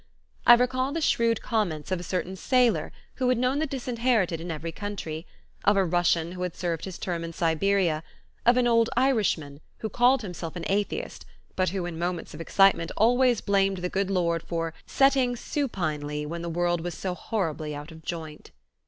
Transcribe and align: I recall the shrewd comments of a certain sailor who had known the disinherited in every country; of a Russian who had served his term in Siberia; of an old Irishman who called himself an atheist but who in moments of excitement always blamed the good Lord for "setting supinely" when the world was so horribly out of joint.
I 0.47 0.55
recall 0.55 0.91
the 0.93 0.99
shrewd 0.99 1.43
comments 1.43 1.91
of 1.91 1.99
a 1.99 2.03
certain 2.03 2.35
sailor 2.35 2.91
who 3.17 3.29
had 3.29 3.37
known 3.37 3.59
the 3.59 3.67
disinherited 3.67 4.41
in 4.41 4.49
every 4.49 4.71
country; 4.71 5.27
of 5.63 5.77
a 5.77 5.85
Russian 5.85 6.31
who 6.31 6.41
had 6.41 6.55
served 6.55 6.85
his 6.85 6.97
term 6.97 7.23
in 7.23 7.33
Siberia; 7.33 8.01
of 8.43 8.57
an 8.57 8.65
old 8.65 8.89
Irishman 8.97 9.59
who 9.77 9.89
called 9.89 10.23
himself 10.23 10.55
an 10.55 10.65
atheist 10.65 11.27
but 11.55 11.69
who 11.69 11.85
in 11.85 11.99
moments 11.99 12.33
of 12.33 12.41
excitement 12.41 12.91
always 12.97 13.41
blamed 13.41 13.77
the 13.77 13.89
good 13.89 14.09
Lord 14.09 14.41
for 14.41 14.73
"setting 14.87 15.35
supinely" 15.35 16.25
when 16.25 16.41
the 16.41 16.49
world 16.49 16.81
was 16.81 16.95
so 16.95 17.13
horribly 17.13 17.75
out 17.75 17.91
of 17.91 18.01
joint. 18.01 18.49